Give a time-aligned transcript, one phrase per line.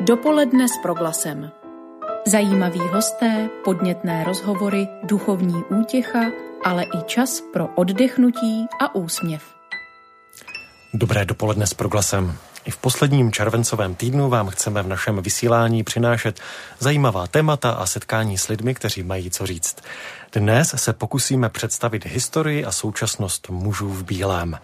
[0.00, 1.50] Dopoledne s proglasem.
[2.26, 6.20] Zajímaví hosté, podnětné rozhovory, duchovní útěcha,
[6.64, 9.42] ale i čas pro oddechnutí a úsměv.
[10.94, 12.36] Dobré dopoledne s proglasem.
[12.64, 16.40] I v posledním červencovém týdnu vám chceme v našem vysílání přinášet
[16.78, 19.76] zajímavá témata a setkání s lidmi, kteří mají co říct.
[20.32, 24.58] Dnes se pokusíme představit historii a současnost mužů v bílém.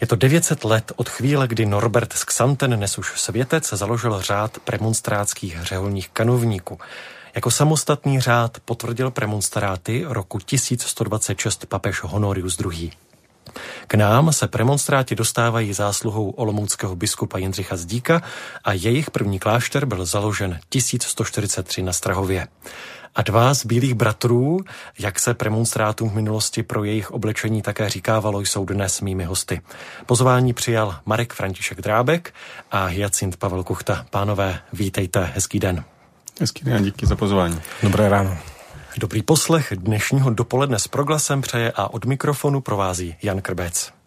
[0.00, 5.62] Je to 900 let od chvíle, kdy Norbert z Xanten, nesuž světec, založil řád premonstrátských
[5.62, 6.78] řeholních kanovníků.
[7.34, 12.90] Jako samostatný řád potvrdil premonstráty roku 1126 papež Honorius II.
[13.86, 18.22] K nám se premonstráti dostávají zásluhou olomouckého biskupa Jindřicha Zdíka
[18.64, 22.48] a jejich první klášter byl založen 1143 na Strahově.
[23.18, 24.60] A dva z bílých bratrů,
[24.98, 29.60] jak se premonstrátům v minulosti pro jejich oblečení také říkávalo, jsou dnes mými hosty.
[30.06, 32.34] Pozvání přijal Marek František Drábek
[32.70, 34.06] a Hyacint Pavel Kuchta.
[34.10, 35.84] Pánové, vítejte, hezký den.
[36.40, 37.60] Hezký den, díky za pozvání.
[37.82, 38.38] Dobré ráno.
[38.98, 43.97] Dobrý poslech dnešního dopoledne s proglasem přeje a od mikrofonu provází Jan Krbec.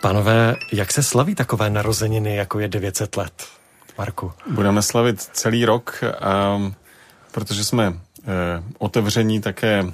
[0.00, 3.46] Pánové, jak se slaví takové narozeniny, jako je 900 let?
[3.98, 4.32] Marku.
[4.50, 6.04] Budeme slavit celý rok,
[6.56, 6.74] um,
[7.32, 7.96] protože jsme uh,
[8.78, 9.90] otevření také uh,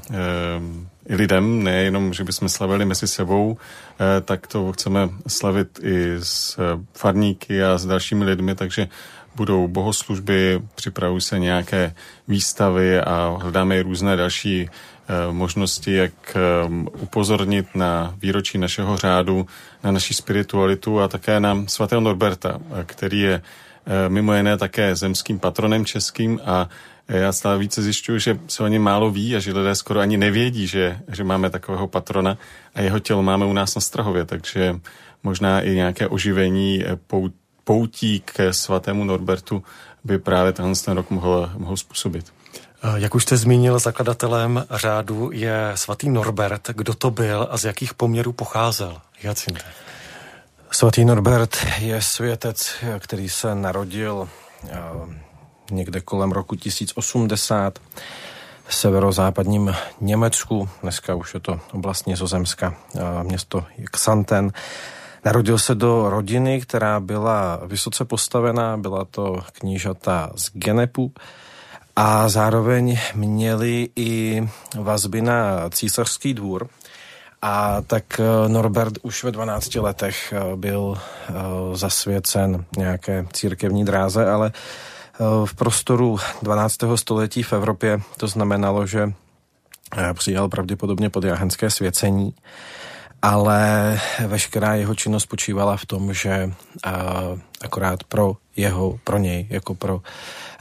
[1.07, 3.57] i lidem, nejenom, že bychom slavili mezi sebou,
[4.01, 6.59] eh, tak to chceme slavit i s
[6.95, 8.89] farníky a s dalšími lidmi, takže
[9.37, 11.95] budou bohoslužby, připravují se nějaké
[12.29, 14.71] výstavy a hledáme i různé další
[15.31, 16.37] možnosti, jak
[16.99, 19.47] upozornit na výročí našeho řádu,
[19.85, 23.43] na naši spiritualitu a také na svatého Norberta, který je
[24.09, 26.69] mimo jiné také zemským patronem českým a
[27.09, 30.17] já stále více zjišťuju, že se o něm málo ví a že lidé skoro ani
[30.17, 32.39] nevědí, že, že máme takového patrona
[32.75, 34.81] a jeho tělo máme u nás na Strahově, takže
[35.23, 36.99] možná i nějaké oživení eh,
[37.65, 39.63] poutí k svatému Norbertu
[40.05, 42.33] by právě tenhle ten rok mohl, mohl způsobit.
[42.87, 46.71] Eh, jak už jste zmínil, zakladatelem řádu je svatý Norbert.
[46.75, 49.01] Kdo to byl a z jakých poměrů pocházel?
[49.23, 49.63] Jacinte.
[50.71, 54.29] Svatý Norbert je světec, který se narodil
[54.69, 54.79] eh,
[55.71, 57.79] někde kolem roku 1080
[58.67, 62.75] v severozápadním Německu, dneska už je to oblast Nizozemska,
[63.23, 64.53] město Xanten.
[65.25, 71.13] Narodil se do rodiny, která byla vysoce postavená, byla to knížata z Genepu
[71.97, 74.43] a zároveň měli i
[74.79, 76.69] vazby na císařský dvůr.
[77.43, 81.33] A tak e, Norbert už ve 12 letech e, byl e,
[81.77, 84.53] zasvěcen nějaké církevní dráze, ale
[85.45, 86.77] v prostoru 12.
[86.95, 89.13] století v Evropě to znamenalo, že
[89.97, 92.35] eh, přijal pravděpodobně podjáhenské svěcení,
[93.25, 96.91] ale veškerá jeho činnost spočívala v tom, že eh,
[97.61, 100.03] akorát pro jeho, pro něj, jako pro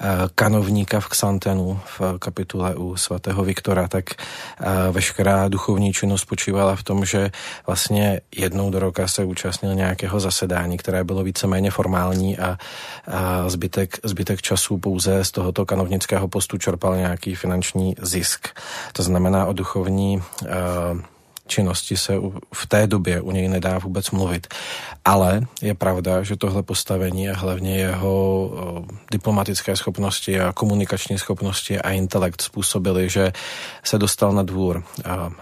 [0.03, 6.75] Eh, kanovníka v Xantenu v kapitule u svatého Viktora, tak eh, veškerá duchovní činnost spočívala
[6.75, 7.31] v tom, že
[7.67, 12.57] vlastně jednou do roka se účastnil nějakého zasedání, které bylo víceméně formální a,
[13.07, 18.47] a zbytek, zbytek času pouze z tohoto kanovnického postu čerpal nějaký finanční zisk.
[18.93, 20.99] To znamená o duchovní uh,
[21.47, 22.13] činnosti se
[22.53, 24.47] v té době u něj nedá vůbec mluvit.
[25.05, 28.51] Ale je pravda, že tohle postavení a hlavně jeho
[29.11, 33.31] diplomatické schopnosti a komunikační schopnosti a intelekt způsobili, že
[33.83, 34.83] se dostal na dvůr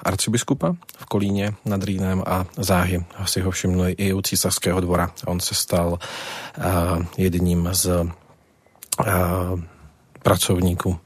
[0.03, 5.11] arcibiskupa v Kolíně nad Rýnem a záhy si ho všimli i u císařského dvora.
[5.25, 5.99] On se stal
[7.17, 7.89] jedním z
[10.23, 10.99] pracovníků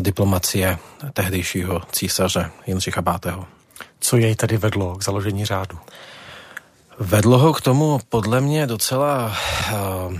[0.00, 0.78] diplomacie
[1.12, 3.57] tehdejšího císaře Jindřicha V.
[4.00, 5.78] Co jej tedy vedlo k založení řádu?
[6.98, 9.32] Vedlo ho k tomu podle mě docela
[9.72, 10.14] uh,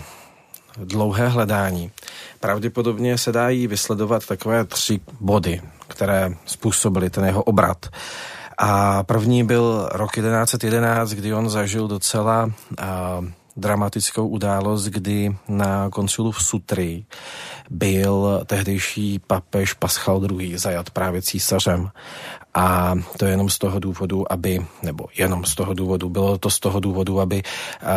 [0.85, 1.91] dlouhé hledání.
[2.41, 7.87] Pravděpodobně se dají vysledovat takové tři body, které způsobily ten jeho obrat.
[8.59, 12.53] A první byl rok 1111, kdy on zažil docela uh,
[13.59, 17.05] dramatickou událost, kdy na koncilu v Sutry
[17.71, 20.59] byl tehdejší papež Paschal II.
[20.59, 21.91] zajat právě císařem
[22.55, 26.51] a to je jenom z toho důvodu, aby, nebo jenom z toho důvodu, bylo to
[26.51, 27.89] z toho důvodu, aby uh,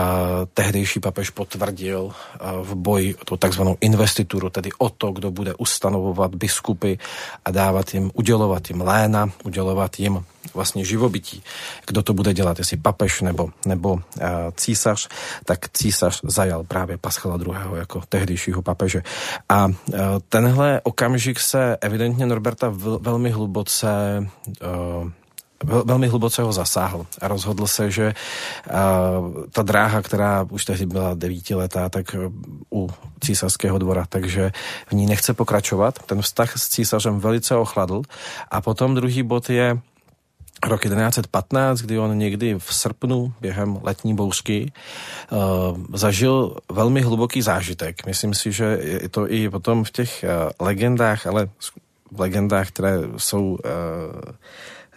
[0.53, 2.13] tehdejší papež potvrdil uh,
[2.61, 6.97] v boji tu takzvanou investituru, tedy o to, kdo bude ustanovovat biskupy
[7.45, 11.43] a dávat jim, udělovat jim léna, udělovat jim vlastně živobytí.
[11.87, 14.01] Kdo to bude dělat, jestli papež nebo, nebo uh,
[14.55, 15.07] císař,
[15.45, 17.55] tak císař zajal právě Paschala II.
[17.75, 19.03] jako tehdejšího papeže.
[19.49, 19.73] A uh,
[20.29, 23.89] tenhle okamžik se evidentně Norberta velmi hluboce
[25.01, 25.09] uh,
[25.63, 28.13] velmi hluboce ho zasáhl a rozhodl se, že
[29.51, 32.15] ta dráha, která už tehdy byla devítiletá, tak
[32.73, 32.89] u
[33.23, 34.51] císařského dvora, takže
[34.87, 35.99] v ní nechce pokračovat.
[36.05, 38.01] Ten vztah s císařem velice ochladl.
[38.51, 39.77] A potom druhý bod je
[40.67, 44.71] rok 1915, kdy on někdy v srpnu během letní bouřky
[45.31, 45.39] uh,
[45.93, 48.05] zažil velmi hluboký zážitek.
[48.05, 51.49] Myslím si, že je to i potom v těch uh, legendách, ale
[52.11, 53.57] v legendách, které jsou uh,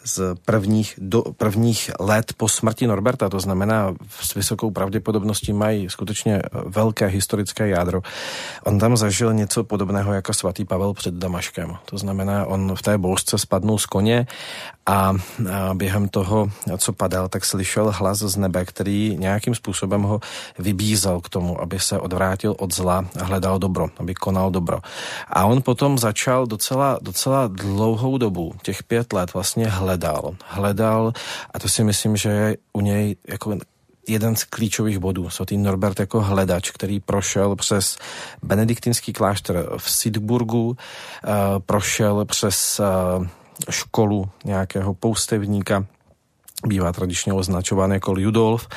[0.05, 6.43] z prvních, do, prvních let po smrti Norberta, to znamená s vysokou pravděpodobností mají skutečně
[6.67, 8.01] velké historické jádro.
[8.65, 11.77] On tam zažil něco podobného jako svatý Pavel před Damaškem.
[11.85, 14.27] To znamená, on v té bouřce spadnul z koně
[14.87, 15.13] a,
[15.75, 20.21] během toho, co padal, tak slyšel hlas z nebe, který nějakým způsobem ho
[20.59, 24.79] vybízel k tomu, aby se odvrátil od zla a hledal dobro, aby konal dobro.
[25.29, 30.37] A on potom začal docela, docela dlouhou dobu, těch pět let vlastně hledal.
[30.47, 31.13] Hledal
[31.55, 33.59] a to si myslím, že je u něj jako
[34.09, 35.31] jeden z klíčových bodů.
[35.31, 37.97] Svatý Norbert jako hledač, který prošel přes
[38.43, 40.77] benediktinský klášter v Sidburgu, uh,
[41.67, 42.81] prošel přes
[43.19, 43.27] uh,
[43.71, 45.87] školu nějakého poustevníka,
[46.67, 48.69] bývá tradičně označován jako Ludolf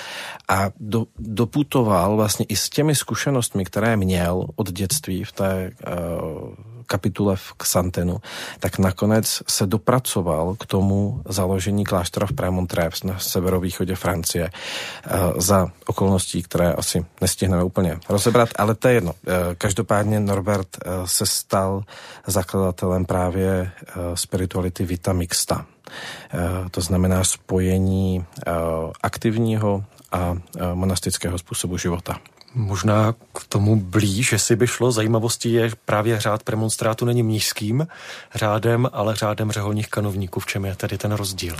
[0.49, 6.76] a do, doputoval vlastně i s těmi zkušenostmi, které měl od dětství v té uh,
[6.87, 8.17] kapitule v Xantenu,
[8.59, 15.67] tak nakonec se dopracoval k tomu založení kláštera v Prémontrés na severovýchodě Francie uh, za
[15.85, 19.11] okolností, které asi nestihneme úplně rozebrat, ale to je jedno.
[19.11, 21.83] Uh, každopádně Norbert uh, se stal
[22.27, 23.71] zakladatelem právě
[24.13, 25.65] spirituality Vita Mixta.
[26.71, 28.25] To znamená spojení
[29.03, 30.37] aktivního a
[30.73, 32.17] monastického způsobu života.
[32.53, 34.91] Možná k tomu blíž, že si by šlo.
[34.91, 37.87] Zajímavostí je právě řád premonstrátu není mnížským
[38.35, 40.39] řádem, ale řádem řeholních kanovníků.
[40.39, 41.55] V čem je tedy ten rozdíl?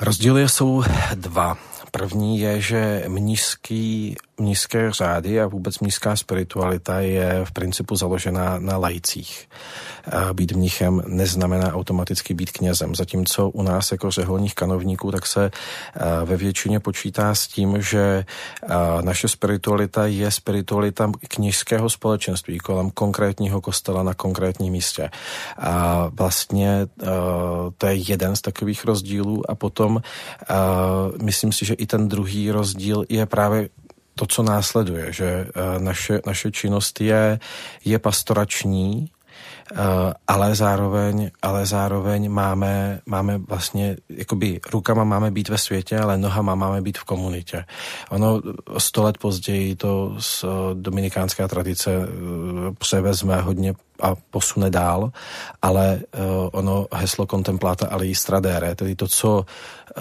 [0.00, 1.56] Rozdíly jsou dva.
[1.98, 8.76] První je, že mnížský, mnížské řády a vůbec mnížská spiritualita je v principu založená na
[8.76, 9.48] lajcích.
[10.32, 15.50] Být mnichem neznamená automaticky být knězem, zatímco u nás jako řeholních kanovníků tak se
[16.24, 18.24] ve většině počítá s tím, že
[19.00, 25.10] naše spiritualita je spiritualita kněžského společenství kolem konkrétního kostela na konkrétním místě.
[25.58, 26.86] A vlastně
[27.78, 30.02] to je jeden z takových rozdílů a potom
[31.22, 33.68] myslím si, že i ten druhý rozdíl je právě
[34.14, 35.46] to, co následuje, že
[35.78, 37.38] naše, naše činnost je,
[37.84, 39.10] je pastorační,
[39.72, 46.18] Eh, ale zároveň, ale zároveň máme, máme vlastně, jakoby rukama máme být ve světě, ale
[46.18, 47.64] nohama máme být v komunitě.
[48.10, 48.40] Ono
[48.78, 52.06] sto let později to z eh, dominikánská tradice eh,
[52.78, 55.12] převezme hodně a posune dál,
[55.62, 56.00] ale
[56.52, 59.44] ono heslo kontempláta ale stradere, tedy to, co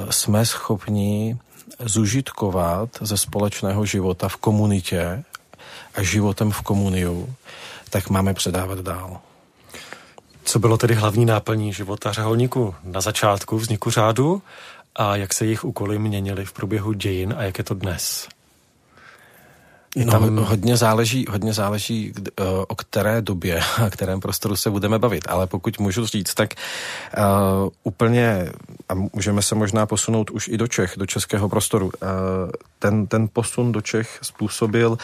[0.09, 1.37] jsme schopni
[1.79, 5.23] zužitkovat ze společného života v komunitě
[5.95, 7.35] a životem v komuniu,
[7.89, 9.19] tak máme předávat dál.
[10.43, 14.41] Co bylo tedy hlavní náplní života řeholníků na začátku vzniku řádu
[14.95, 18.27] a jak se jejich úkoly měnily v průběhu dějin a jak je to dnes?
[19.95, 24.99] Je no, hodně záleží, hodně záleží, eh, o které době a kterém prostoru se budeme
[24.99, 26.53] bavit, ale pokud můžu říct, tak
[27.17, 27.23] uh,
[27.83, 28.51] úplně,
[28.89, 31.91] a můžeme se možná posunout už i do Čech, do českého prostoru, uh,
[32.79, 34.97] ten, ten posun do Čech způsobil uh,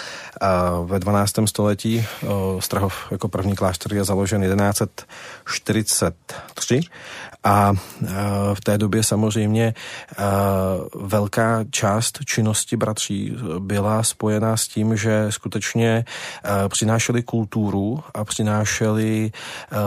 [0.89, 1.33] ve 12.
[1.45, 2.29] století, uh,
[2.59, 6.81] Strahov jako první klášter je založen 1143
[7.43, 7.73] a
[8.53, 9.73] v té době samozřejmě
[10.95, 16.05] velká část činnosti bratří byla spojená s tím, že skutečně
[16.67, 19.31] přinášeli kulturu a přinášeli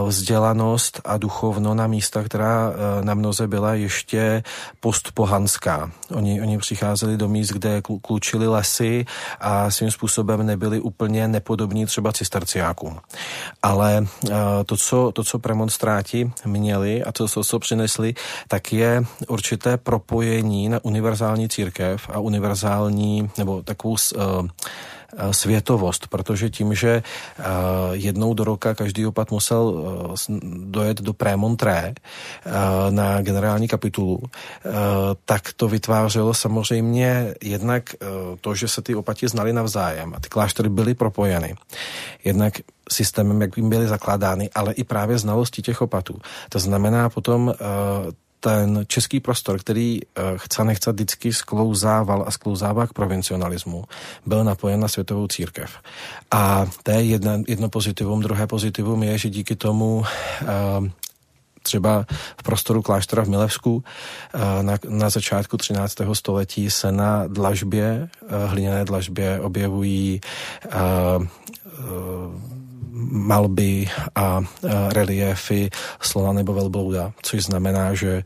[0.07, 4.43] vzdělanost a duchovno na místa, která na mnoze byla ještě
[4.81, 5.91] postpohanská.
[6.15, 9.05] Oni, oni přicházeli do míst, kde klučili lesy
[9.41, 13.01] a svým způsobem nebyli úplně nepodobní třeba cisterciákům.
[13.63, 14.07] Ale
[14.67, 18.15] to, co, to, co premonstráti měli a to, co co přinesli,
[18.49, 24.49] tak je určité propojení na univerzální církev a univerzální nebo takovou uh,
[25.31, 27.03] světovost, protože tím, že
[27.93, 29.85] jednou do roka každý opat musel
[30.65, 31.95] dojet do Prémontré
[32.91, 34.19] na generální kapitulu,
[35.25, 37.95] tak to vytvářelo samozřejmě jednak
[38.41, 41.55] to, že se ty opati znali navzájem a ty kláštery byly propojeny.
[42.25, 42.55] Jednak
[42.91, 46.19] systémem, jak by byly zakládány, ale i právě znalosti těch opatů.
[46.49, 47.55] To znamená potom
[48.43, 53.85] ten český prostor, který uh, chce nechce vždycky sklouzával a sklouzává k provincionalismu,
[54.27, 55.71] byl napojen na světovou církev.
[56.31, 58.21] A to je jedno, jedno pozitivum.
[58.21, 60.89] Druhé pozitivum je, že díky tomu uh,
[61.63, 62.07] třeba
[62.41, 63.85] v prostoru kláštera v Milevsku
[64.63, 65.95] na, na začátku 13.
[66.13, 68.09] století se na dlažbě,
[68.47, 70.21] hliněné dlažbě objevují
[73.11, 74.41] malby a
[74.89, 78.25] reliéfy slona nebo velblouda, což znamená, že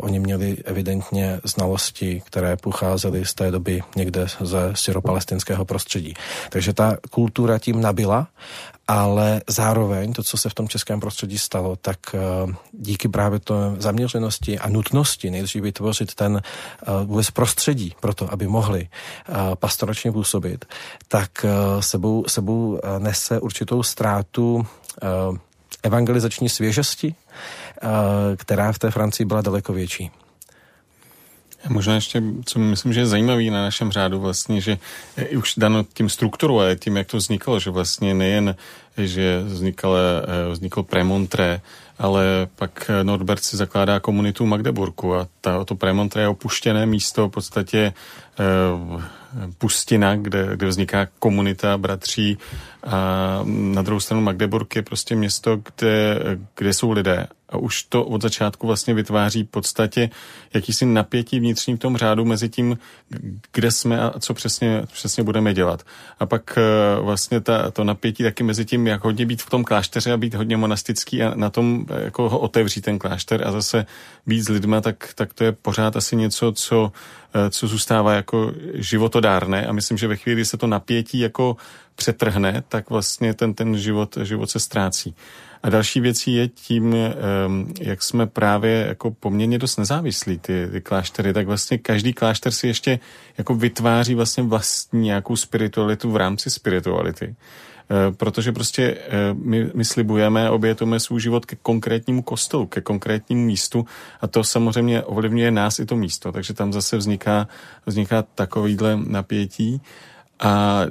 [0.00, 6.14] oni měli evidentně znalosti, které pocházely z té doby někde ze syropalestinského prostředí.
[6.50, 8.26] Takže ta kultura tím nabila
[8.88, 12.18] ale zároveň to, co se v tom českém prostředí stalo, tak eh,
[12.72, 18.46] díky právě to zaměřenosti a nutnosti nejdřív vytvořit ten eh, vůbec prostředí pro to, aby
[18.46, 20.64] mohli eh, pastoračně působit,
[21.08, 21.46] tak
[21.80, 24.66] sebou, sebou nese určitou ztrátu
[25.82, 27.14] evangelizační svěžesti,
[28.36, 30.10] která v té Francii byla daleko větší.
[31.68, 34.78] Možná ještě, co myslím, že je zajímavý na našem řádu vlastně, že
[35.16, 38.54] i už dano tím strukturou a tím, jak to vzniklo, že vlastně nejen,
[38.96, 41.60] že vzniklo, eh, vzniklo Premontré,
[41.98, 47.30] ale pak Norbert si zakládá komunitu Magdeburku a ta, to Premontré je opuštěné místo v
[47.30, 47.92] podstatě
[48.38, 49.02] eh,
[49.58, 52.38] pustina, kde, kde vzniká komunita bratří
[52.86, 56.20] a na druhou stranu Magdeburg je prostě město, kde,
[56.54, 60.10] kde jsou lidé a už to od začátku vlastně vytváří v podstatě
[60.54, 62.78] jakýsi napětí vnitřní v tom řádu mezi tím,
[63.52, 65.82] kde jsme a co přesně, přesně budeme dělat.
[66.20, 69.64] A pak eh, vlastně ta, to napětí taky mezi tím, jak hodně být v tom
[69.64, 73.86] klášteře a být hodně monastický a na tom jako ho otevřít ten klášter a zase
[74.26, 76.92] být s lidma, tak, tak to je pořád asi něco, co,
[77.34, 81.56] eh, co zůstává jako životodárné a myslím, že ve chvíli, kdy se to napětí jako
[81.98, 85.14] přetrhne, tak vlastně ten, ten život, život se ztrácí.
[85.62, 86.96] A další věcí je tím,
[87.80, 92.66] jak jsme právě jako poměrně dost nezávislí, ty, ty kláštery, tak vlastně každý klášter si
[92.66, 92.98] ještě
[93.38, 97.34] jako vytváří vlastně vlastní nějakou spiritualitu v rámci spirituality.
[97.90, 103.46] Eh, protože prostě eh, my, my slibujeme, obětujeme svůj život ke konkrétnímu kostelu, ke konkrétnímu
[103.46, 103.86] místu.
[104.20, 107.48] A to samozřejmě ovlivňuje nás i to místo, takže tam zase vzniká,
[107.86, 109.80] vzniká takovýhle napětí.
[110.40, 110.82] A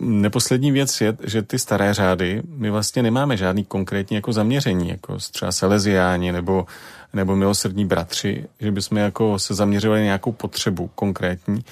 [0.00, 5.16] Neposlední věc je, že ty staré řády, my vlastně nemáme žádný konkrétní jako zaměření, jako
[5.30, 6.66] třeba Salesiáni nebo,
[7.12, 11.64] nebo milosrdní bratři, že bychom jako se zaměřovali na nějakou potřebu konkrétní,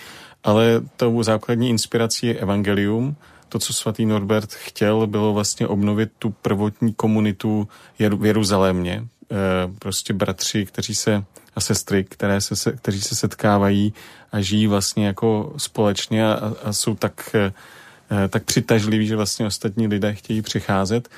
[0.45, 3.16] ale tou základní inspirací je evangelium,
[3.49, 7.68] to, co svatý Norbert chtěl, bylo vlastně obnovit tu prvotní komunitu
[7.99, 8.92] v Jeruzalémě.
[8.95, 9.37] E,
[9.78, 11.25] prostě bratři, kteří se
[11.56, 13.95] a sestry, které se, kteří se setkávají
[14.33, 17.52] a žijí vlastně jako společně a, a jsou tak e,
[18.29, 21.09] tak přitažlivý, že vlastně ostatní lidé chtějí přicházet.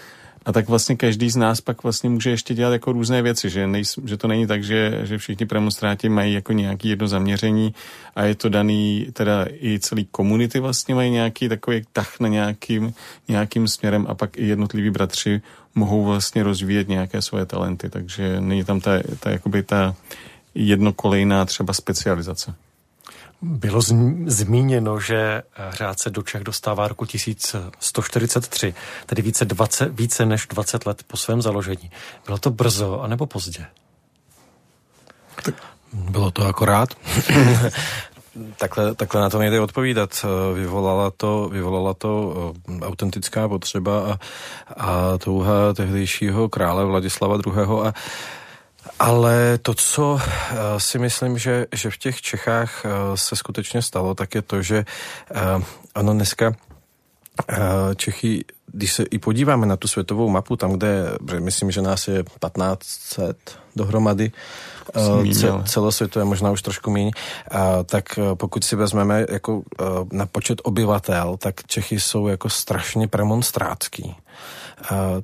[0.44, 3.66] A tak vlastně každý z nás pak vlastně může ještě dělat jako různé věci, že,
[3.66, 7.74] nej, že to není tak, že, že všichni premonstráti mají jako nějaký jedno zaměření
[8.16, 12.94] a je to daný, teda i celý komunity vlastně mají nějaký takový tah na nějakým,
[13.28, 15.42] nějakým směrem a pak i jednotliví bratři
[15.74, 18.90] mohou vlastně rozvíjet nějaké svoje talenty, takže není tam ta,
[19.20, 19.94] ta, jakoby ta
[20.54, 22.54] jednokolejná třeba specializace.
[23.42, 23.80] Bylo
[24.26, 28.74] zmíněno, že řád se do Čech dostává roku 1143,
[29.06, 31.90] tedy více, 20, více než 20 let po svém založení.
[32.26, 33.66] Bylo to brzo, anebo pozdě?
[35.92, 36.88] Bylo to akorát.
[38.56, 40.24] takhle, takhle na to nejde odpovídat.
[40.54, 42.34] Vyvolala to, vyvolala to
[42.68, 44.18] eh, autentická potřeba a,
[44.76, 47.52] a touha tehdejšího krále Vladislava II.
[47.84, 47.94] A
[48.98, 54.14] ale to, co eh, si myslím, že, že v těch Čechách eh, se skutečně stalo,
[54.14, 54.84] tak je to, že
[55.34, 55.62] eh,
[55.94, 56.54] ano, dneska
[57.96, 61.04] Čechy, když se i podíváme na tu světovou mapu, tam, kde,
[61.38, 64.32] myslím, že nás je 1500 dohromady,
[65.32, 67.10] ce, celosvětové, možná už trošku méně,
[67.86, 69.62] tak pokud si vezmeme jako
[70.12, 74.16] na počet obyvatel, tak Čechy jsou jako strašně premonstrátský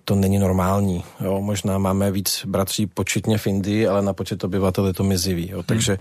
[0.05, 1.05] to není normální.
[1.21, 1.41] Jo.
[1.41, 5.51] Možná máme víc bratří početně v Indii, ale na počet obyvatel je to mizivý.
[5.51, 5.57] Jo.
[5.57, 5.65] Hmm.
[5.65, 5.99] Takže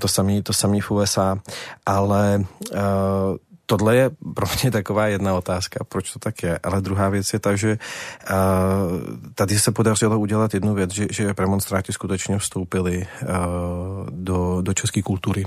[0.00, 1.38] to samý, to samý v USA.
[1.86, 2.44] Ale
[3.70, 6.58] tohle je pro mě taková jedna otázka, proč to tak je.
[6.58, 8.36] Ale druhá věc je ta, že uh,
[9.34, 13.28] tady se podařilo udělat jednu věc, že, že premonstráti skutečně vstoupili uh,
[14.10, 15.46] do, do české kultury.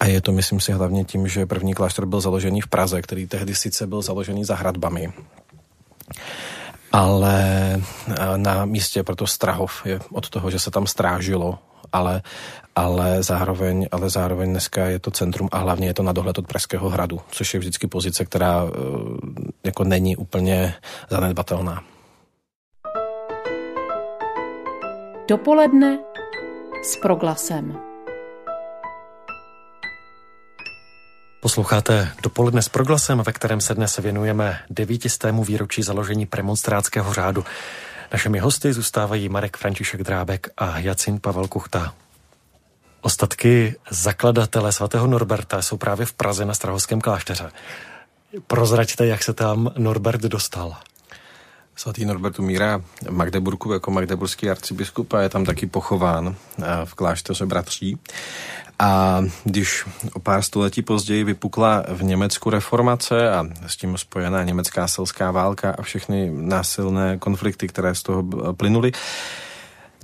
[0.00, 3.26] A je to, myslím si, hlavně tím, že první klášter byl založený v Praze, který
[3.26, 5.12] tehdy sice byl založený za hradbami,
[6.92, 7.38] ale
[7.74, 11.58] eh, na místě proto Strahov je od toho, že se tam strážilo,
[11.92, 12.22] ale,
[12.76, 16.46] ale, zároveň, ale zároveň dneska je to centrum a hlavně je to na dohled od
[16.46, 18.70] Pražského hradu, což je vždycky pozice, která eh,
[19.64, 20.74] jako není úplně
[21.10, 21.82] zanedbatelná.
[25.28, 25.98] Dopoledne
[26.82, 27.93] s proglasem.
[31.44, 37.44] Posloucháte dopoledne s proglasem, ve kterém se dnes věnujeme devítistému výročí založení premonstrátského řádu.
[38.12, 41.94] Našimi hosty zůstávají Marek František Drábek a Jacin Pavel Kuchta.
[43.00, 47.50] Ostatky zakladatele svatého Norberta jsou právě v Praze na Strahovském klášteře.
[48.46, 50.76] Prozraďte, jak se tam Norbert dostal.
[51.76, 56.94] Svatý Norbert umírá v Magdeburku jako magdeburský arcibiskup a je tam taky pochován eh, v
[56.94, 57.98] klášteře bratří.
[58.84, 64.88] A když o pár století později vypukla v Německu reformace a s tím spojená německá
[64.88, 68.92] selská válka a všechny násilné konflikty, které z toho plynuly,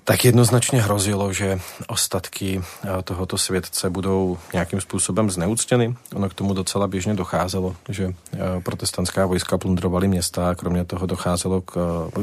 [0.05, 5.95] tak jednoznačně hrozilo, že ostatky eh, tohoto světce budou nějakým způsobem zneuctěny.
[6.15, 11.07] Ono k tomu docela běžně docházelo, že eh, protestantská vojska plundrovaly města a kromě toho
[11.07, 11.73] docházelo k,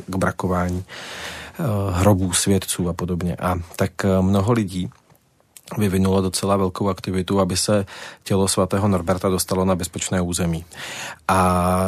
[0.08, 3.36] k brakování eh, hrobů svědců a podobně.
[3.36, 4.90] A tak mnoho lidí
[5.78, 7.86] vyvinulo docela velkou aktivitu, aby se
[8.24, 10.66] tělo svatého Norberta dostalo na bezpečné území.
[11.28, 11.84] A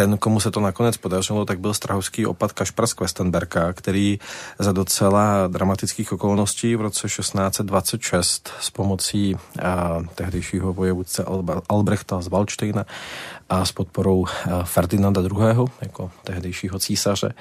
[0.00, 4.18] ten, komu se to nakonec podařilo, tak byl strahovský opat Kašpar z Questenberka, který
[4.58, 11.24] za docela dramatických okolností v roce 1626 s pomocí a, tehdejšího vojevůdce
[11.68, 12.84] Albrechta z Valštejna
[13.48, 14.24] a s podporou
[14.64, 15.66] Ferdinanda II.
[15.80, 17.34] jako tehdejšího císaře,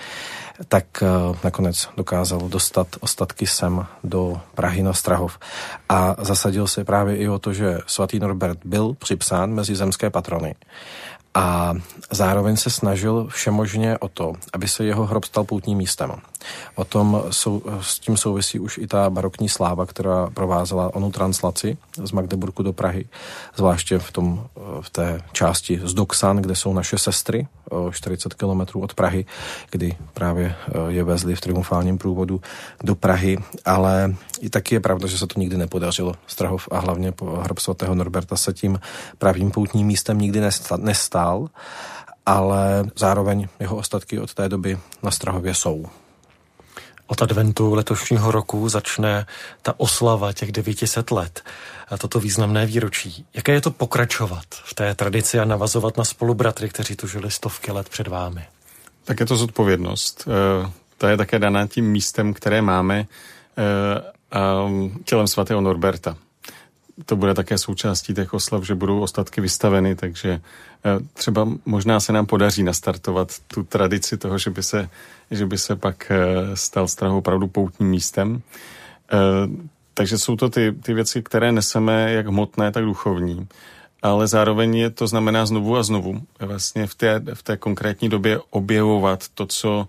[0.67, 1.03] tak
[1.43, 5.39] nakonec dokázal dostat ostatky sem do Prahy na Strahov.
[5.89, 10.55] A zasadil se právě i o to, že svatý Norbert byl připsán mezi zemské patrony
[11.33, 11.73] a
[12.11, 16.11] zároveň se snažil všemožně o to, aby se jeho hrob stal poutním místem.
[16.75, 21.77] O tom sou, s tím souvisí už i ta barokní sláva, která provázela onu translaci
[22.03, 23.05] z Magdeburku do Prahy,
[23.55, 24.47] zvláště v, tom,
[24.81, 27.47] v té části z Doksan, kde jsou naše sestry,
[27.91, 29.25] 40 kilometrů od Prahy,
[29.71, 32.41] kdy právě e, je vezli v triumfálním průvodu
[32.83, 36.13] do Prahy, ale i taky je pravda, že se to nikdy nepodařilo.
[36.27, 38.79] Strahov a hlavně hrob svatého Norberta se tím
[39.17, 40.41] pravým poutním místem nikdy
[40.77, 41.49] nestál,
[42.25, 45.85] ale zároveň jeho ostatky od té doby na Strahově jsou.
[47.09, 49.25] Od adventu letošního roku začne
[49.61, 51.43] ta oslava těch 900 let
[51.89, 53.25] a toto významné výročí.
[53.33, 57.71] Jaké je to pokračovat v té tradici a navazovat na spolubratry, kteří tu žili stovky
[57.71, 58.45] let před vámi?
[59.03, 60.27] Tak je to zodpovědnost.
[60.27, 63.05] Eh, to je také daná tím místem, které máme
[63.57, 64.69] eh, a
[65.05, 66.17] tělem svatého Norberta.
[67.05, 70.29] To bude také součástí těch oslav, že budou ostatky vystaveny, takže
[70.85, 74.89] eh, třeba možná se nám podaří nastartovat tu tradici toho, že by se,
[75.31, 76.11] že by se pak
[76.53, 78.41] stal strahou opravdu poutním místem.
[79.93, 83.47] Takže jsou to ty, ty věci, které neseme jak hmotné, tak duchovní.
[84.01, 88.39] Ale zároveň je to znamená znovu a znovu vlastně v té, v té konkrétní době
[88.49, 89.87] objevovat to co,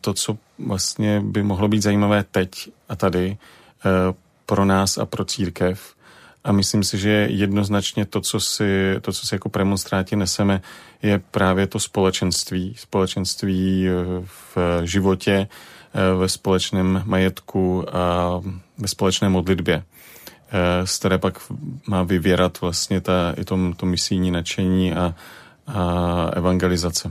[0.00, 3.36] to, co vlastně by mohlo být zajímavé teď a tady
[3.84, 4.14] eh,
[4.46, 5.94] pro nás a pro církev.
[6.44, 10.60] A myslím si, že jednoznačně to, co si, to, co si jako premonstráti neseme,
[11.02, 12.74] je právě to společenství.
[12.78, 13.92] Společenství eh,
[14.54, 15.48] v životě,
[15.94, 18.30] Eh, ve společném majetku a
[18.78, 19.82] ve společné modlitbě,
[20.50, 21.38] eh, z které pak
[21.86, 25.14] má vyvěrat vlastně ta, i to, to misijní nadšení a,
[25.66, 27.10] a evangelizace.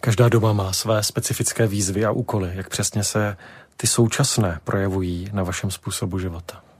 [0.00, 2.50] Každá doba má své specifické výzvy a úkoly.
[2.54, 3.36] Jak přesně se
[3.76, 6.71] ty současné projevují na vašem způsobu života?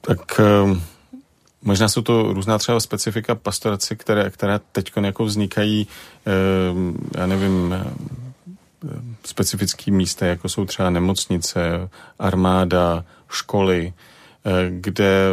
[0.00, 0.80] Tak eh,
[1.62, 5.86] možná jsou to různá třeba specifika pastorace, které, které teď jako vznikají,
[7.16, 7.74] já nevím,
[9.24, 13.92] specifický místa, jako jsou třeba nemocnice, armáda, školy,
[14.44, 15.30] eh, kde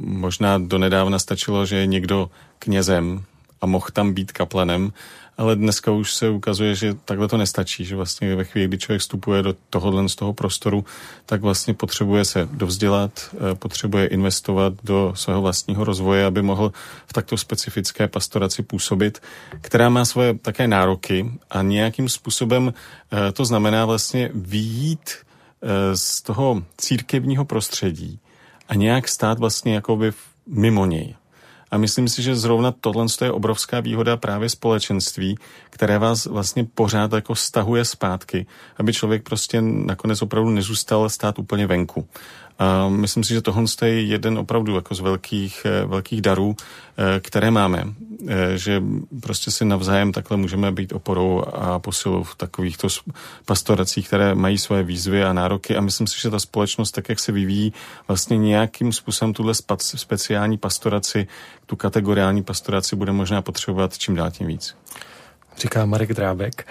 [0.00, 3.24] možná donedávna stačilo, že je někdo knězem
[3.60, 4.92] a mohl tam být kaplanem,
[5.38, 9.00] ale dneska už se ukazuje, že takhle to nestačí, že vlastně ve chvíli, kdy člověk
[9.00, 10.84] vstupuje do tohohle z toho prostoru,
[11.26, 16.72] tak vlastně potřebuje se dovzdělat, eh, potřebuje investovat do svého vlastního rozvoje, aby mohl
[17.06, 19.22] v takto specifické pastoraci působit,
[19.60, 22.74] která má svoje také nároky a nějakým způsobem
[23.12, 28.18] eh, to znamená vlastně výjít eh, z toho církevního prostředí
[28.68, 30.12] a nějak stát vlastně jakoby
[30.46, 31.14] mimo něj.
[31.70, 35.38] A myslím si, že zrovna tohle je obrovská výhoda právě společenství,
[35.70, 41.66] které vás vlastně pořád jako stahuje zpátky, aby člověk prostě nakonec opravdu nezůstal stát úplně
[41.66, 42.08] venku.
[42.58, 47.20] A myslím si, že tohle je jeden opravdu jako z velkých, eh, velkých darů, eh,
[47.20, 47.84] které máme.
[48.28, 48.82] Eh, že
[49.22, 52.88] prostě si navzájem takhle můžeme být oporou a posilou v takovýchto
[53.44, 55.76] pastoracích, které mají svoje výzvy a nároky.
[55.76, 57.72] A myslím si, že ta společnost, tak jak se vyvíjí,
[58.08, 61.26] vlastně nějakým způsobem tuhle speciální pastoraci,
[61.66, 64.76] tu kategoriální pastoraci bude možná potřebovat čím dál tím víc.
[65.58, 66.66] Říká Marek Drábek.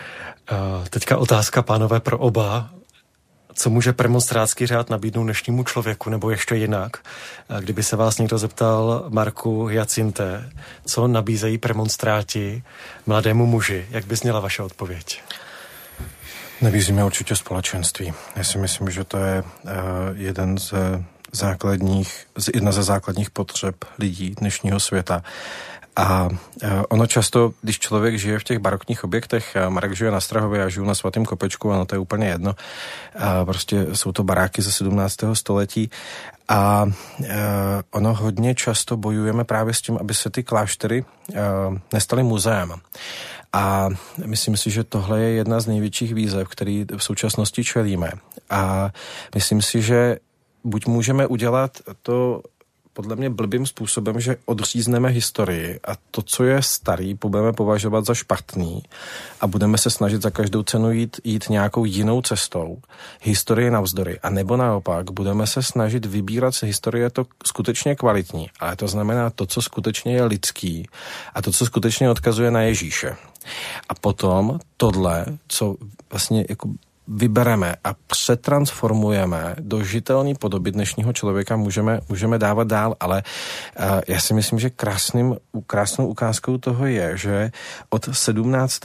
[0.89, 2.69] Teďka otázka, pánové, pro oba
[3.56, 6.98] co může premonstrátský řád nabídnout dnešnímu člověku, nebo ještě jinak.
[7.60, 10.50] Kdyby se vás někdo zeptal, Marku Jacinte,
[10.86, 12.63] co nabízejí premonstráti
[13.06, 15.22] mladému muži, jak by zněla vaše odpověď?
[16.62, 18.13] Nabízíme určitě společenství.
[18.36, 19.72] Já si myslím, že to je uh,
[20.13, 20.74] jeden z
[21.36, 25.24] základních, jedna ze základních potřeb lidí dnešního světa.
[25.98, 26.30] A
[26.89, 30.86] ono často, když člověk žije v těch barokních objektech, Marek žije na Strahově, já žiju
[30.86, 32.56] na Svatém Kopečku, ano, to je úplně jedno.
[33.19, 35.17] A prostě jsou to baráky ze 17.
[35.34, 35.89] století
[36.48, 36.86] a
[37.91, 41.06] ono hodně často bojujeme právě s tím, aby se ty kláštery
[41.93, 42.74] nestaly muzeem.
[43.54, 43.89] A
[44.26, 48.12] myslím si, že tohle je jedna z největších výzev, který v současnosti čelíme.
[48.50, 48.89] A
[49.36, 50.17] myslím si, že
[50.65, 52.41] buď můžeme udělat to
[52.95, 58.13] podle mě blbým způsobem, že odřízneme historii a to, co je starý, budeme považovat za
[58.13, 58.84] špatný
[59.41, 62.78] a budeme se snažit za každou cenu jít, jít nějakou jinou cestou,
[63.21, 64.19] historie navzdory.
[64.19, 69.30] A nebo naopak, budeme se snažit vybírat z historie to skutečně kvalitní, ale to znamená
[69.30, 70.88] to, co skutečně je lidský
[71.34, 73.15] a to, co skutečně odkazuje na Ježíše.
[73.89, 75.75] A potom tohle, co
[76.10, 76.69] vlastně jako
[77.08, 83.24] vybereme a přetransformujeme do žitelné podoby dnešního člověka, můžeme, můžeme dávat dál, ale
[83.80, 85.36] uh, já si myslím, že krásným,
[85.68, 87.52] krásnou ukázkou toho je, že
[87.89, 88.82] od 17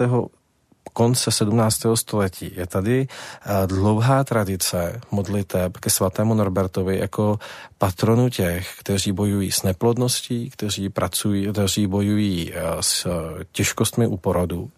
[0.93, 1.81] konce 17.
[1.95, 7.39] století je tady uh, dlouhá tradice modliteb ke svatému Norbertovi jako
[7.79, 13.07] patronu těch, kteří bojují s neplodností, kteří pracují, kteří bojují uh, s
[13.53, 14.71] těžkostmi u porodu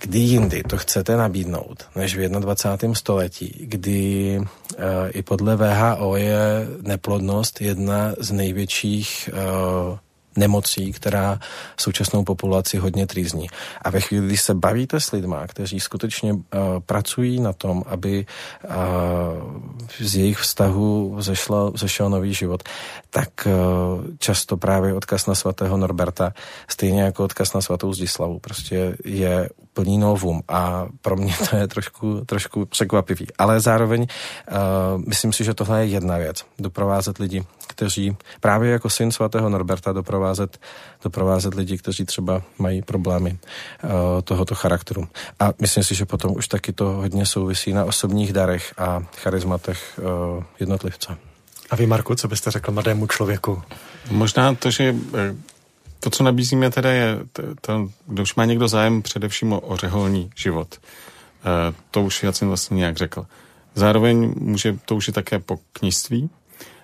[0.00, 2.94] kdy jindy to chcete nabídnout, než v 21.
[2.94, 4.44] století, kdy uh,
[5.10, 9.98] i podle VHO je neplodnost jedna z největších uh,
[10.38, 11.38] nemocí, která
[11.76, 13.48] současnou populaci hodně trýzní.
[13.82, 16.40] A ve chvíli, když se bavíte s lidma, kteří skutečně uh,
[16.86, 18.26] pracují na tom, aby
[18.64, 18.72] uh,
[20.00, 22.62] z jejich vztahu zešlo, zešel nový život,
[23.10, 26.32] tak uh, často právě odkaz na svatého Norberta,
[26.68, 31.68] stejně jako odkaz na svatou Zdislavu, prostě je plný novum a pro mě to je
[31.68, 33.26] trošku, trošku překvapivý.
[33.38, 34.56] Ale zároveň uh,
[35.06, 36.44] myslím si, že tohle je jedna věc.
[36.58, 37.44] Doprovázet lidi,
[37.78, 40.58] kteří právě jako syn svatého Norberta doprovázet,
[41.04, 43.38] doprovázet lidi, kteří třeba mají problémy
[43.84, 43.90] uh,
[44.24, 45.08] tohoto charakteru.
[45.40, 50.00] A myslím si, že potom už taky to hodně souvisí na osobních darech a charizmatech
[50.02, 51.16] uh, jednotlivce.
[51.70, 53.62] A vy, Marku, co byste řekl mladému člověku?
[54.10, 54.94] Možná to, že
[56.00, 59.76] to, co nabízíme teda je, to, to, kdo už má někdo zájem především o, o
[59.76, 60.74] řeholní život.
[60.74, 63.26] E, to už Jacin vlastně nějak řekl.
[63.74, 66.30] Zároveň může, to už je také po kněžství,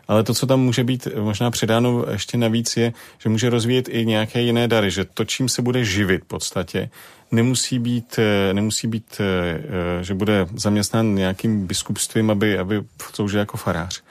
[0.08, 4.06] ale to, co tam může být možná přidáno ještě navíc, je, že může rozvíjet i
[4.06, 6.90] nějaké jiné dary, že to, čím se bude živit v podstatě,
[7.32, 9.24] nemusí být, e, nemusí být e,
[10.00, 12.82] e, že bude zaměstnán nějakým biskupstvím, aby, aby
[13.14, 14.02] sloužil jako farář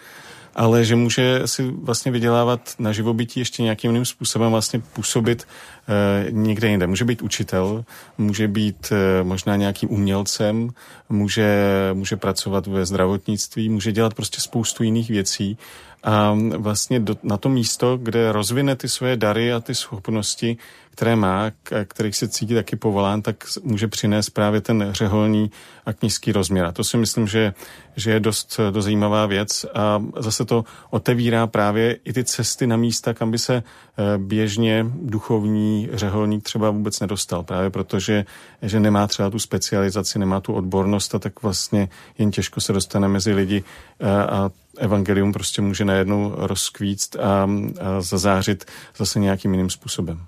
[0.55, 6.31] ale že může si vlastně vydělávat na živobytí ještě nějakým jiným způsobem, vlastně působit e,
[6.31, 6.87] někde jinde.
[6.87, 7.85] Může být učitel,
[8.17, 10.69] může být e, možná nějakým umělcem,
[11.09, 15.57] může, může pracovat ve zdravotnictví, může dělat prostě spoustu jiných věcí
[16.03, 20.57] a vlastně do, na to místo, kde rozvine ty svoje dary a ty schopnosti,
[20.91, 25.51] které má, k, kterých se cítí taky povolán, tak může přinést právě ten řeholní
[25.85, 26.65] a knižský rozměr.
[26.65, 27.53] A to si myslím, že,
[27.95, 32.77] že je dost, dost zajímavá věc a zase to otevírá právě i ty cesty na
[32.77, 38.25] místa, kam by se eh, běžně duchovní řeholník třeba vůbec nedostal, právě protože
[38.61, 43.07] že nemá třeba tu specializaci, nemá tu odbornost a tak vlastně jen těžko se dostane
[43.07, 43.63] mezi lidi
[43.99, 48.65] eh, a evangelium prostě může najednou rozkvíct a, a zazářit
[48.97, 50.25] zase nějakým jiným způsobem.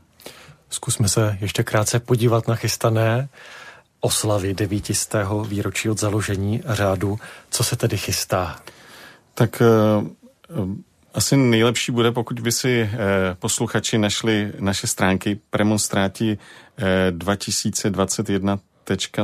[0.69, 3.29] Zkusme se ještě krátce podívat na chystané
[3.99, 7.19] oslavy devítistého výročí od založení řádu.
[7.49, 8.59] Co se tedy chystá?
[9.33, 10.75] Tak uh,
[11.13, 12.99] asi nejlepší bude, pokud by si uh,
[13.39, 18.59] posluchači našli naše stránky premonstráti uh, 2021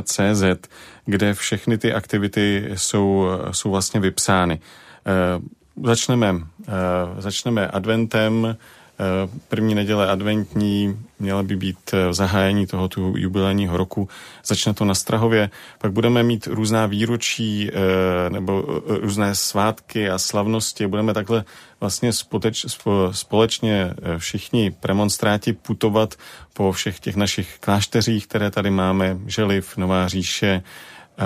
[0.04, 0.42] CZ,
[1.04, 4.60] kde všechny ty aktivity jsou, jsou vlastně vypsány.
[5.76, 6.34] Začneme,
[7.18, 8.56] začneme adventem,
[9.02, 14.08] Eh, první neděle adventní měla by být v eh, zahájení tohoto jubilejního roku.
[14.44, 20.86] Začne to na Strahově, pak budeme mít různá výročí eh, nebo různé svátky a slavnosti.
[20.86, 21.44] Budeme takhle
[21.80, 22.66] vlastně spoteč,
[23.10, 26.14] společně všichni premonstráti putovat
[26.52, 30.62] po všech těch našich klášteřích, které tady máme, Želiv, Nová říše,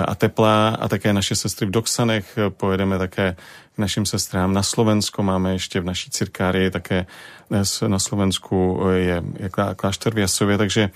[0.05, 2.37] a teplá a také naše sestry v Doksanech.
[2.49, 3.35] Pojedeme také
[3.75, 5.23] k našim sestrám na Slovensko.
[5.23, 7.05] Máme ještě v naší cirkárii také
[7.49, 10.89] dnes na Slovensku je, je klášter v Jasově, takže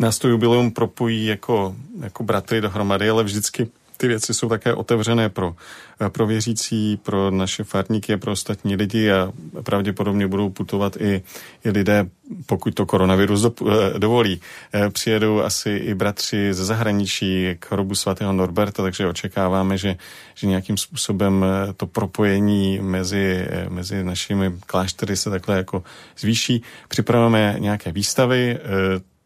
[0.00, 5.28] nás to jubileum propojí jako, jako bratry dohromady, ale vždycky ty věci jsou také otevřené
[5.28, 5.54] pro,
[6.00, 11.22] eh, pro věřící, pro naše farníky a pro ostatní lidi a pravděpodobně budou putovat i,
[11.64, 12.06] i lidé,
[12.46, 14.40] pokud to koronavirus do, eh, dovolí.
[14.72, 19.96] Eh, přijedou asi i bratři ze zahraničí k hrobu svatého Norberta, takže očekáváme, že,
[20.34, 21.44] že nějakým způsobem
[21.76, 25.82] to propojení mezi, mezi našimi kláštery se takhle jako
[26.18, 26.62] zvýší.
[26.88, 28.58] Připravujeme nějaké výstavy,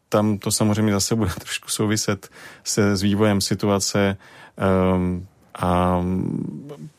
[0.09, 2.29] tam to samozřejmě zase bude trošku souviset
[2.63, 4.17] se s vývojem situace
[5.59, 6.03] a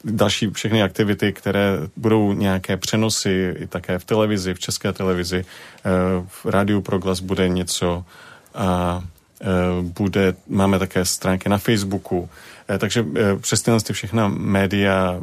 [0.05, 6.27] další všechny aktivity, které budou nějaké přenosy i také v televizi, v české televizi, uh,
[6.29, 8.05] v rádiu Proglas bude něco
[8.55, 9.03] a
[9.83, 12.29] bude, máme také stránky na Facebooku,
[12.70, 15.22] Eh, takže eh, přes tyhle ty všechna média eh,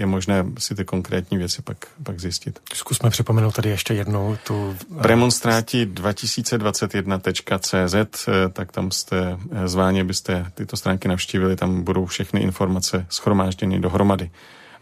[0.00, 2.60] je možné si ty konkrétní věci pak, pak zjistit.
[2.74, 4.76] Zkusme připomenout tady ještě jednou tu...
[5.02, 13.80] Premonstráti 2021.cz, tak tam jste zváně, byste tyto stránky navštívili, tam budou všechny informace schromážděny
[13.80, 14.30] dohromady.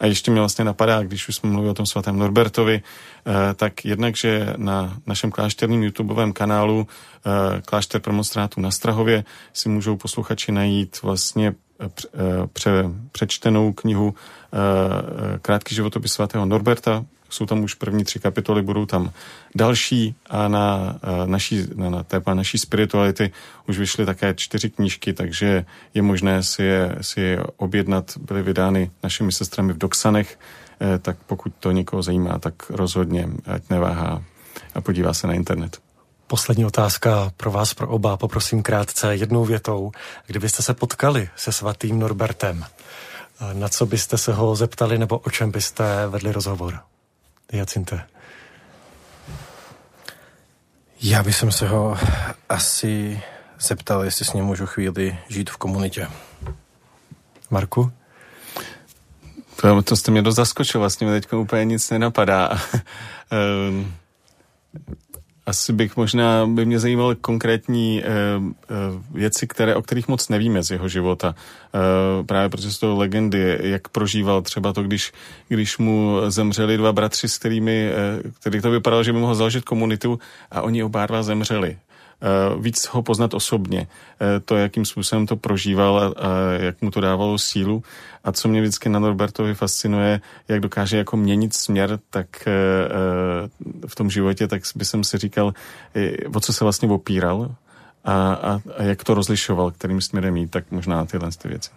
[0.04, 2.82] A ještě mě vlastně napadá, když už jsme mluvili o tom svatém Norbertovi,
[3.56, 6.86] tak jednak, že na našem klášterním YouTubeovém kanálu
[7.64, 11.54] Klášter premonstrátů na Strahově si můžou posluchači najít vlastně
[12.52, 17.04] pře, přečtenou knihu eh, Krátký životopis svatého Norberta.
[17.34, 19.10] Jsou tam už první tři kapitoly, budou tam
[19.54, 23.32] další a na, eh, naší, na, na téma naší spirituality
[23.68, 28.18] už vyšly také čtyři knížky, takže je možné si je, si je objednat.
[28.18, 30.38] Byly vydány našimi sestrami v Doxanech,
[30.80, 34.22] eh, tak pokud to někoho zajímá, tak rozhodně ať neváhá
[34.74, 35.78] a podívá se na internet.
[36.26, 38.16] Poslední otázka pro vás, pro oba.
[38.16, 39.92] Poprosím krátce jednou větou.
[40.26, 42.64] Kdybyste se potkali se svatým Norbertem,
[43.52, 46.93] na co byste se ho zeptali nebo o čem byste vedli rozhovor?
[47.52, 48.06] Jacinte.
[51.02, 51.98] Já bych se ho
[52.48, 53.22] asi
[53.60, 56.08] zeptal, jestli s ním můžu chvíli žít v komunitě.
[57.50, 57.92] Marku?
[59.60, 62.50] To, to jste mě dost zaskočil, vlastně mi teď úplně nic nenapadá.
[63.30, 63.94] Ehm,
[65.46, 68.10] asi bych možná, by mě zajímaly konkrétní e, e,
[69.10, 71.34] věci, které, o kterých moc nevíme z jeho života.
[71.74, 75.12] E, právě protože jsou legendy, jak prožíval třeba to, když,
[75.48, 79.64] když mu zemřeli dva bratři, s kterými, e, který to vypadalo, že by mohl založit
[79.64, 80.18] komunitu
[80.50, 81.78] a oni oba dva zemřeli.
[82.24, 83.86] Eh, víc ho poznat osobně,
[84.20, 86.14] eh, to, jakým způsobem to prožíval
[86.56, 87.82] jak mu to dávalo sílu.
[88.24, 92.52] A co mě vždycky na Norbertovi fascinuje, jak dokáže jako měnit směr, tak eh,
[93.86, 95.54] v tom životě, tak by jsem si říkal,
[96.34, 97.54] o co se vlastně opíral
[98.04, 101.70] a, a, a jak to rozlišoval, kterým směrem jít, tak možná tyhle ty věci.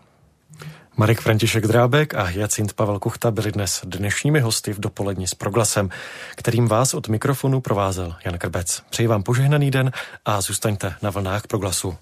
[0.99, 5.89] Marek František Drábek a Jacint Pavel Kuchta byli dnes dnešními hosty v dopolední s proglasem,
[6.35, 8.83] kterým vás od mikrofonu provázel Jan Krbec.
[8.89, 9.91] Přeji vám požehnaný den
[10.25, 11.95] a zůstaňte na vlnách proglasu.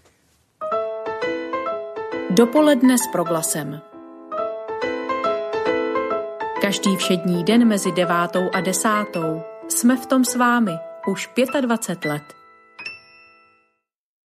[2.30, 3.82] Dopoledne s proglasem.
[6.62, 10.74] Každý všední den mezi devátou a desátou jsme v tom s vámi
[11.08, 11.30] už
[11.62, 12.45] 25 let.